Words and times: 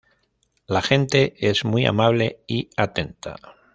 La 0.67 0.81
gente 0.81 1.35
es 1.47 1.63
muy 1.63 1.85
amable 1.85 2.39
y 2.47 2.71
atenta. 2.75 3.35